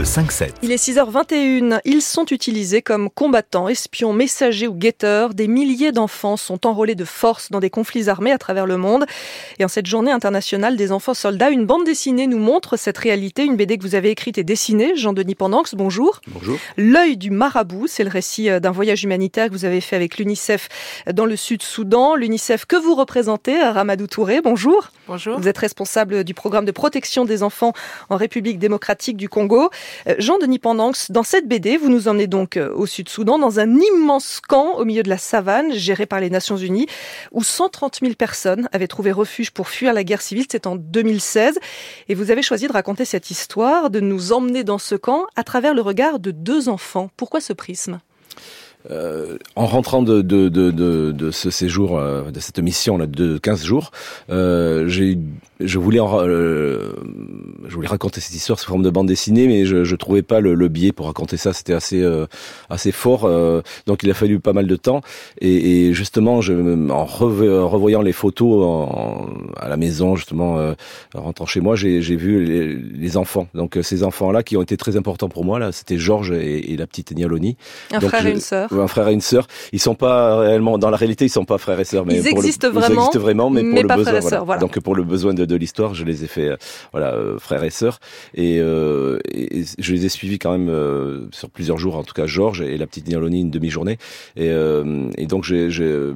[0.00, 0.52] Le 5-7.
[0.62, 1.80] Il est 6h21.
[1.84, 5.34] Ils sont utilisés comme combattants, espions, messagers ou guetteurs.
[5.34, 9.04] Des milliers d'enfants sont enrôlés de force dans des conflits armés à travers le monde.
[9.58, 13.44] Et en cette journée internationale des enfants soldats, une bande dessinée nous montre cette réalité.
[13.44, 14.96] Une BD que vous avez écrite et dessinée.
[14.96, 16.22] Jean-Denis Pendanx, bonjour.
[16.28, 16.58] Bonjour.
[16.78, 20.16] L'œil du marabout, c'est le récit euh, d'un voyage humanitaire que vous avez fait avec
[20.16, 20.70] l'UNICEF
[21.12, 22.14] dans le Sud-Soudan.
[22.14, 24.92] L'UNICEF que vous représentez, Ramadou Touré, bonjour.
[25.06, 25.38] Bonjour.
[25.38, 27.74] Vous êtes responsable du programme de protection des enfants
[28.08, 29.68] en République démocratique du Congo.
[30.08, 33.76] Euh, Jean-Denis Pendanx, dans cette BD, vous nous emmenez donc euh, au Sud-Soudan, dans un
[33.76, 36.86] immense camp au milieu de la savane, géré par les Nations Unies,
[37.32, 40.46] où 130 000 personnes avaient trouvé refuge pour fuir la guerre civile.
[40.50, 41.58] C'est en 2016.
[42.08, 45.44] Et vous avez choisi de raconter cette histoire, de nous emmener dans ce camp à
[45.44, 47.10] travers le regard de deux enfants.
[47.16, 48.00] Pourquoi ce prisme?
[48.90, 53.90] Euh, en rentrant de, de, ce séjour, de cette mission là de 15 jours,
[54.28, 55.18] j'ai
[55.60, 56.92] je voulais en, euh,
[57.68, 60.40] je voulais raconter cette histoire sous forme de bande dessinée, mais je, je trouvais pas
[60.40, 61.52] le, le biais pour raconter ça.
[61.52, 62.26] C'était assez euh,
[62.68, 65.00] assez fort, euh, donc il a fallu pas mal de temps.
[65.40, 70.72] Et, et justement, je, en revo- revoyant les photos en- à la maison, justement, euh,
[71.14, 73.48] en rentrant chez moi, j'ai vu les, les enfants.
[73.54, 76.72] Donc euh, ces enfants-là qui ont été très importants pour moi là, c'était Georges et,
[76.72, 77.56] et la petite Nialoni.
[77.92, 78.72] Un Donc, frère je- et une sœur.
[78.72, 79.46] Un frère et une sœur.
[79.72, 82.22] Ils sont pas réellement dans la réalité, ils sont pas frères et sœurs, mais Ils
[82.22, 84.28] pour le- existent ils vraiment, existent vraiment, mais, mais pour le pas besoin, frères et
[84.30, 84.44] voilà.
[84.44, 84.60] voilà.
[84.60, 86.56] Donc pour le besoin de, de l'histoire, je les ai fait, euh,
[86.92, 88.00] voilà, euh, frères et sœurs,
[88.34, 92.26] et, euh, et je les ai suivis quand même sur plusieurs jours, en tout cas
[92.26, 93.98] Georges et la petite Nialoni une demi-journée,
[94.36, 94.50] et,
[95.26, 96.14] donc j'ai, je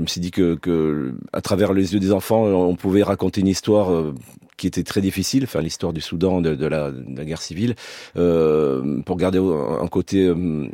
[0.00, 4.12] me suis dit que, à travers les yeux des enfants, on pouvait raconter une histoire.
[4.56, 6.92] qui était très difficile, enfin l'histoire du Soudan, de, la,
[7.24, 7.74] guerre civile,
[8.14, 10.68] pour garder un côté euh,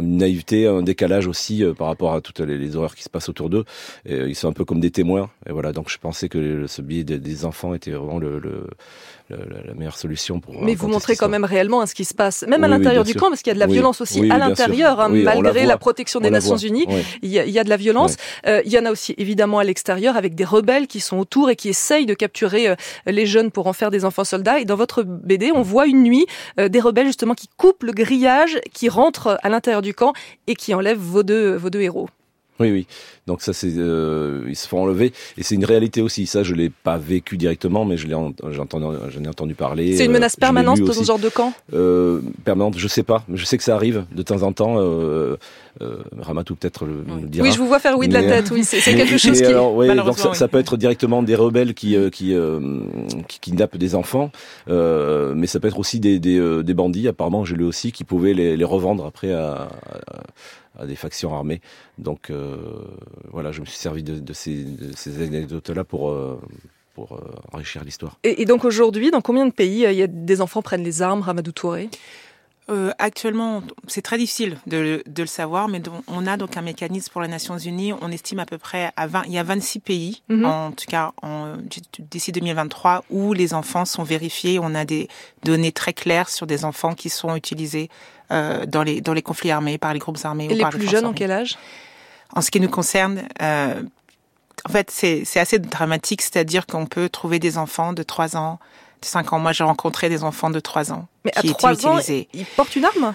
[0.00, 3.08] une naïveté, un décalage aussi euh, par rapport à toutes les, les horreurs qui se
[3.08, 3.64] passent autour d'eux.
[4.08, 5.30] Euh, ils sont un peu comme des témoins.
[5.48, 8.66] Et voilà, donc je pensais que ce biais des, des enfants était vraiment le, le-
[9.30, 10.60] le- la- meilleure solution pour.
[10.62, 13.04] Mais vous montrez quand même réellement hein, ce qui se passe, même à Oui, l'intérieur
[13.04, 13.20] du sûr.
[13.20, 13.74] camp, parce qu'il y a de la Oui.
[13.74, 16.56] violence aussi à l'intérieur, hein, la malgré la protection des On Nations.
[16.56, 16.86] Unies.
[17.22, 18.16] Il y, a, il y a de la violence.
[18.46, 21.48] Euh, il y en a aussi évidemment à l'extérieur avec des rebelles qui sont autour
[21.50, 22.74] et qui essayent de capturer
[23.06, 24.58] les jeunes pour en faire des enfants soldats.
[24.58, 26.26] Et dans votre BD, on voit une nuit
[26.58, 30.12] des rebelles justement qui coupent le grillage, qui rentrent à l'intérieur du camp
[30.46, 32.08] et qui enlèvent vos deux, vos deux héros.
[32.60, 32.86] Oui, oui.
[33.26, 36.26] Donc ça, c'est euh, ils se font enlever et c'est une réalité aussi.
[36.26, 39.96] Ça, je l'ai pas vécu directement, mais je l'ai, en- entendu, j'en ai entendu parler.
[39.96, 41.52] C'est une euh, menace permanente dans ce genre de camp?
[41.72, 43.24] Euh, permanente, je sais pas.
[43.32, 44.76] Je sais que ça arrive de temps en temps.
[44.78, 45.36] Euh,
[46.18, 47.46] Ramatou peut-être le, le dira.
[47.46, 48.50] Oui, je vous vois faire oui de la tête.
[48.50, 49.52] Oui, c'est quelque chose mais qui.
[49.52, 50.36] alors, ouais, donc ça, oui.
[50.36, 52.34] ça peut être directement des rebelles qui euh, qui,
[53.28, 54.30] qui kidnappent des enfants,
[54.68, 57.06] euh, mais ça peut être aussi des des, euh, des bandits.
[57.08, 59.68] Apparemment, j'ai lu aussi qui pouvaient les, les revendre après à,
[60.76, 61.60] à, à des factions armées.
[61.98, 62.49] Donc euh,
[63.32, 66.40] voilà, je me suis servi de, de ces de ces anecdotes là pour euh,
[66.94, 67.20] pour euh,
[67.52, 68.18] enrichir l'histoire.
[68.24, 70.84] Et, et donc aujourd'hui, dans combien de pays euh, il y a des enfants prennent
[70.84, 71.88] les armes, Ramadou Touré?
[72.68, 76.56] Euh, actuellement, c'est très difficile de, le- de le savoir, mais donc, on a donc
[76.56, 77.92] un mécanisme pour les Nations Unies.
[78.00, 80.44] On estime à peu près à 20, il y a 26 pays, Mhm.
[80.44, 81.12] en tout cas
[82.12, 84.60] d'ici 2023, où les enfants sont vérifiés.
[84.60, 85.08] On a des
[85.42, 87.88] données très claires sur des enfants qui sont utilisés
[88.30, 90.44] euh, dans les dans les conflits armés par les groupes armés.
[90.44, 91.58] Et ou les par plus jeunes, en quel âge?
[92.34, 93.82] En ce qui nous concerne, euh,
[94.64, 98.58] en fait, c'est assez dramatique, c'est-à-dire qu'on peut trouver des enfants de 3 ans,
[99.00, 99.38] de 5 ans.
[99.38, 102.28] Moi, j'ai rencontré des enfants de 3 ans Mais à qui étaient 3 ans, utilisés.
[102.34, 103.14] ils portent une arme?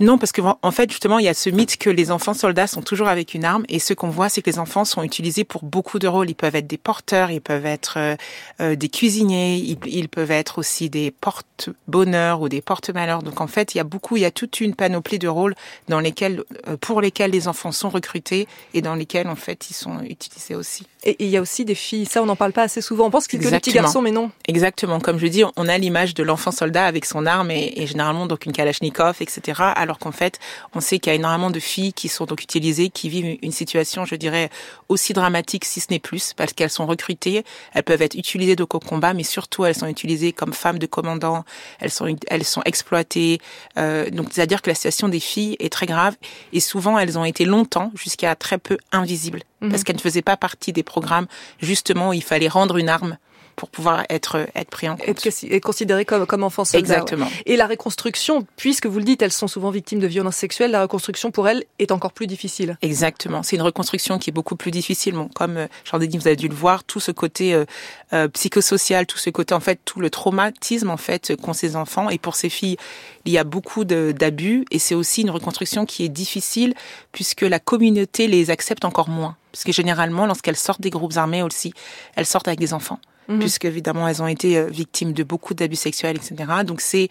[0.00, 2.66] Non, parce que en fait, justement, il y a ce mythe que les enfants soldats
[2.66, 5.44] sont toujours avec une arme, et ce qu'on voit, c'est que les enfants sont utilisés
[5.44, 6.30] pour beaucoup de rôles.
[6.30, 8.16] Ils peuvent être des porteurs, ils peuvent être euh,
[8.60, 13.22] euh, des cuisiniers, ils, ils peuvent être aussi des porte-bonheur ou des porte-malheur.
[13.22, 15.54] Donc en fait, il y a beaucoup, il y a toute une panoplie de rôles
[15.88, 19.74] dans lesquels, euh, pour lesquels les enfants sont recrutés et dans lesquels en fait ils
[19.74, 20.86] sont utilisés aussi.
[21.04, 23.06] Et il y a aussi des filles, ça on n'en parle pas assez souvent.
[23.06, 24.30] On pense qu'il y a que des petits garçons, mais non.
[24.46, 27.86] Exactement, comme je dis, on a l'image de l'enfant soldat avec son arme et, et
[27.86, 29.60] généralement donc une kalachnikov, etc.
[29.82, 30.38] Alors qu'en fait,
[30.74, 33.52] on sait qu'il y a énormément de filles qui sont donc utilisées, qui vivent une
[33.52, 34.48] situation, je dirais,
[34.88, 37.44] aussi dramatique, si ce n'est plus, parce qu'elles sont recrutées,
[37.74, 40.86] elles peuvent être utilisées donc au combat, mais surtout elles sont utilisées comme femmes de
[40.86, 41.44] commandants,
[41.80, 43.40] elles sont elles sont exploitées.
[43.76, 46.14] Euh, donc c'est-à-dire que la situation des filles est très grave
[46.52, 49.70] et souvent elles ont été longtemps, jusqu'à très peu, invisibles, Mhm.
[49.70, 51.26] parce qu'elles ne faisaient pas partie des programmes
[51.60, 53.18] justement où il fallait rendre une arme
[53.56, 55.08] pour pouvoir être être pris en compte.
[55.08, 56.78] Être, être considérés comme, comme soldats.
[56.78, 57.26] Exactement.
[57.26, 57.42] ouais.
[57.46, 60.82] Et la reconstruction, puisque vous le dites, elles sont souvent victimes de violences sexuelles, la
[60.82, 62.76] reconstruction pour elles est encore plus difficile.
[62.82, 63.42] Exactement.
[63.42, 65.14] C'est une reconstruction qui est beaucoup plus difficile.
[65.14, 67.64] Bon, comme euh, j'en ai dit, vous avez dû le voir, tout ce côté euh,
[68.12, 72.10] euh, psychosocial, tout ce côté en fait, tout le traumatisme en fait qu'ont ces enfants.
[72.10, 72.76] Et pour ces filles,
[73.24, 76.74] il y a beaucoup d'abus et c'est aussi une reconstruction qui est difficile
[77.12, 79.36] puisque la communauté les accepte encore moins.
[79.52, 81.74] Parce que généralement, lorsqu'elles sortent des groupes armés aussi,
[82.16, 82.98] elles sortent avec des enfants.
[83.28, 83.38] Mhm.
[83.38, 86.34] puisque évidemment elles ont été euh, victimes de beaucoup d'abus sexuels, etc.
[86.64, 87.08] Donc c'est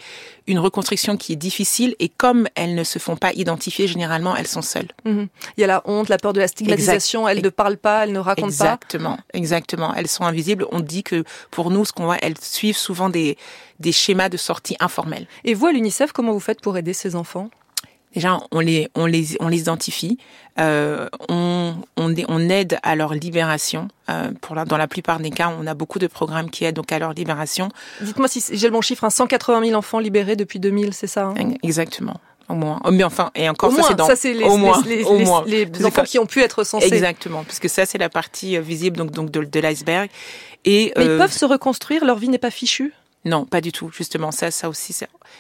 [0.48, 4.48] une reconstruction qui est difficile et comme elles ne se font pas identifier, généralement elles
[4.48, 4.90] sont seules.
[5.06, 5.28] Mhm.
[5.58, 7.28] Il y a la honte, la peur de la stigmatisation.
[7.28, 9.24] Elles ne parlent pas, elles ne racontent exactement, pas.
[9.34, 10.66] Exactement, Elles sont invisibles.
[10.72, 13.38] On dit que pour nous, ce qu'on voit, elles suivent souvent des
[13.82, 15.28] des schémas de sortie informels.
[15.44, 17.50] Et vous à l'UNICEF, comment vous faites pour aider ces enfants?
[18.14, 20.18] Déjà, on les, on les, on les identifie.
[20.60, 23.88] Euh, on, on, on, aide à leur libération.
[24.10, 26.76] Euh, pour la, dans la plupart des cas, on a beaucoup de programmes qui aident
[26.76, 27.70] donc à leur libération.
[28.02, 31.28] Dites-moi si j'ai le bon chiffre, hein, 180 000 enfants libérés depuis 2000, c'est ça
[31.28, 31.36] hein?
[31.64, 32.20] Exactement.
[32.50, 32.82] Au moins.
[32.92, 34.08] Mais enfin, et encore, au ça c'est dans.
[34.08, 35.44] Ça, les, au moins, les, au les, moins.
[35.48, 36.94] les, enfants qui ont pu être censés.
[36.94, 40.10] Exactement, puisque ça, c'est la partie euh, visible donc, donc de, de l'iceberg.
[40.66, 42.94] Et, Mais euh, ils peuvent se reconstruire, leur vie n'est pas fichue?
[43.24, 43.92] Non, pas du tout.
[43.92, 44.96] Justement, ça, ça aussi,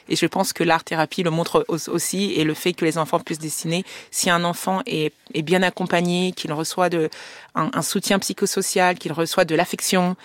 [0.08, 3.20] et je pense que l'art thérapie le montre aussi, et le fait que les enfants
[3.20, 3.84] puissent dessiner.
[4.12, 7.10] Si un enfant est, est bien accompagné, qu'il reçoit de
[7.56, 10.16] un, un soutien psychosocial, qu'il reçoit de l'affection,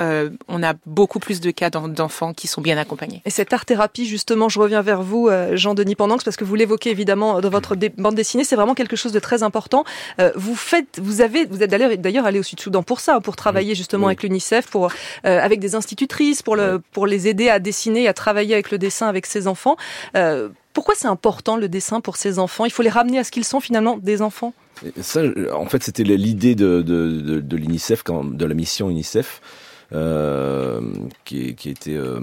[0.00, 3.22] euh, on a beaucoup plus de cas d'enfants qui sont bien accompagnés.
[3.24, 6.54] Et cette art thérapie, justement, je reviens vers vous, euh, Jean-Denis Pendanx, parce que vous
[6.54, 9.84] l'évoquez évidemment dans votre bande dessinée, c'est vraiment quelque chose de très important.
[10.20, 13.74] Euh, vous faites, vous avez, vous êtes d'ailleurs allé au Sud-Soudan pour ça, pour travailler
[13.74, 14.10] justement oui.
[14.10, 14.90] avec l'UNICEF, pour
[15.26, 18.78] euh, avec des institutrices, pour le, pour les aider à dessiner, à travailler avec le
[18.78, 19.76] dessin avec ces enfants.
[20.74, 22.66] Pourquoi c'est important le dessin pour ces enfants?
[22.66, 24.52] Il faut les ramener à ce qu'ils sont finalement des enfants?
[25.00, 25.22] Ça,
[25.54, 29.40] en fait, c'était l'idée de l'UNICEF, de la mission UNICEF.
[29.92, 30.80] Euh,
[31.24, 32.18] qui, qui était euh,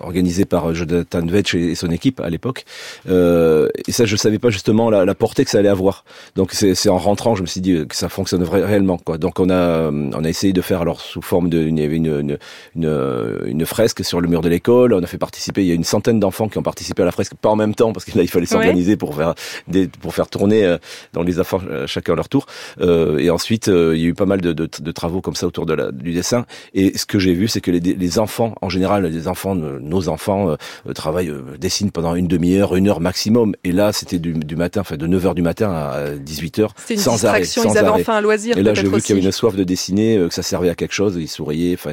[0.00, 2.64] organisé par Jonathan Vetch et son équipe à l'époque.
[3.08, 6.04] Euh, et ça, je savais pas justement la, la portée que ça allait avoir.
[6.34, 8.96] Donc c'est en rentrant, je me suis dit que ça fonctionnerait réellement.
[8.96, 9.18] Quoi.
[9.18, 11.96] Donc on a on a essayé de faire alors sous forme de il y avait
[11.96, 12.38] une une,
[12.74, 14.94] une, une fresque sur le mur de l'école.
[14.94, 15.62] On a fait participer.
[15.62, 17.74] Il y a une centaine d'enfants qui ont participé à la fresque, pas en même
[17.74, 18.96] temps parce que là il fallait s'organiser ouais.
[18.96, 19.34] pour faire
[19.68, 20.76] des, pour faire tourner
[21.12, 22.46] dans les enfants chacun leur tour.
[22.80, 25.46] Euh, et ensuite il y a eu pas mal de, de, de travaux comme ça
[25.46, 26.46] autour de la, du dessin.
[26.74, 30.08] Et ce que j'ai vu, c'est que les, les, enfants, en général, les enfants, nos
[30.08, 33.54] enfants, euh, travaillent, euh, dessinent pendant une demi-heure, une heure maximum.
[33.64, 37.00] Et là, c'était du, du, matin, enfin de 9h du matin à 18h, C'était une
[37.00, 37.40] sans arrêt.
[37.40, 38.00] distraction, Sans ils avaient arrêt.
[38.00, 38.56] enfin un loisir.
[38.56, 40.70] Et là, j'ai vu qu'il y avait une soif de dessiner, euh, que ça servait
[40.70, 41.16] à quelque chose.
[41.18, 41.74] Ils souriaient.
[41.74, 41.92] Enfin,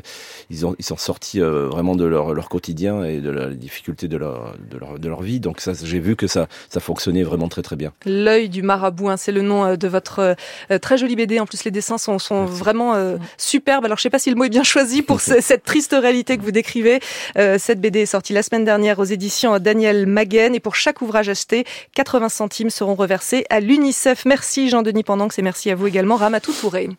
[0.49, 4.07] ils ont, ils sont sortis euh, vraiment de leur, leur quotidien et de la difficulté
[4.07, 5.39] de leur, de leur, de leur vie.
[5.39, 7.91] Donc ça, j'ai vu que ça, ça fonctionnait vraiment très très bien.
[8.05, 10.35] L'œil du marabout, hein, c'est le nom euh, de votre
[10.71, 11.39] euh, très jolie BD.
[11.39, 13.85] En plus, les dessins sont, sont vraiment euh, superbes.
[13.85, 16.37] Alors, je sais pas si le mot est bien choisi pour ce- cette triste réalité
[16.37, 16.99] que vous décrivez.
[17.37, 20.53] Euh, cette BD est sortie la semaine dernière aux éditions Daniel Maguen.
[20.55, 21.65] Et pour chaque ouvrage acheté,
[21.95, 24.25] 80 centimes seront reversés à l'UNICEF.
[24.25, 26.89] Merci Jean-Denis Pendanx et merci à vous également Ramatou Touré.